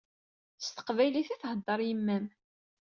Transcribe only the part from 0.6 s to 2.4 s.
S teqbaylit i theddeṛ yemma-m.